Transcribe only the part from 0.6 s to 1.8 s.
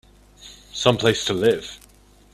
Some place to live!